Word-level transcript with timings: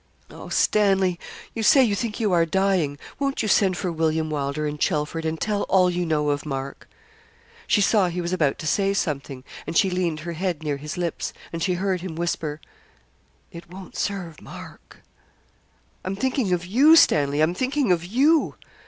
'Oh, 0.31 0.49
Stanley! 0.49 1.19
you 1.53 1.61
say 1.61 1.83
you 1.83 1.93
think 1.95 2.19
you 2.19 2.31
are 2.33 2.43
dying. 2.43 2.97
Won't 3.19 3.43
you 3.43 3.47
send 3.47 3.77
for 3.77 3.91
William 3.91 4.31
Wylder 4.31 4.65
and 4.65 4.79
Chelford, 4.79 5.25
and 5.25 5.39
tell 5.39 5.61
all 5.69 5.91
you 5.91 6.07
know 6.07 6.31
of 6.31 6.43
Mark?' 6.43 6.89
She 7.67 7.81
saw 7.81 8.07
he 8.07 8.19
was 8.19 8.33
about 8.33 8.57
to 8.57 8.65
say 8.65 8.95
something, 8.95 9.43
and 9.67 9.77
she 9.77 9.91
leaned 9.91 10.21
her 10.21 10.33
head 10.33 10.63
near 10.63 10.77
his 10.77 10.97
lips, 10.97 11.33
and 11.53 11.61
she 11.61 11.75
heard 11.75 12.01
him 12.01 12.15
whisper, 12.15 12.59
'It 13.51 13.69
won't 13.69 13.95
serve 13.95 14.41
Mark.' 14.41 15.03
'I'm 16.03 16.15
thinking 16.15 16.51
of 16.51 16.65
you, 16.65 16.95
Stanley 16.95 17.39
I'm 17.39 17.53
thinking 17.53 17.91
of 17.91 18.03
you.' 18.03 18.55